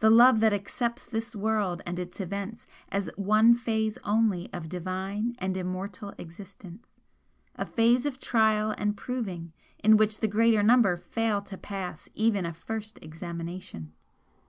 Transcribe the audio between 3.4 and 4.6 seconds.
phase only